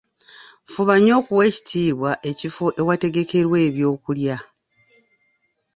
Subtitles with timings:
[0.71, 4.37] Fuba nnyo okuwa ekitiibwa ekifo ewategekerwa ebyokulya.